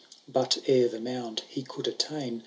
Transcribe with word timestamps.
Conio 0.01 0.07
III, 0.07 0.19
But 0.33 0.57
ere 0.65 0.87
the 0.87 0.99
mound 0.99 1.43
he 1.47 1.61
could 1.61 1.87
attain. 1.87 2.39